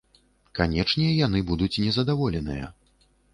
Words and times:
Канечне, 0.59 1.05
яны 1.27 1.43
будуць 1.51 1.71
незадаволеныя. 1.85 2.73